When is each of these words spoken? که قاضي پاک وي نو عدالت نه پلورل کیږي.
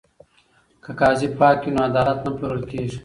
که 0.83 0.91
قاضي 0.99 1.27
پاک 1.39 1.59
وي 1.63 1.71
نو 1.75 1.81
عدالت 1.89 2.19
نه 2.25 2.31
پلورل 2.35 2.63
کیږي. 2.71 2.97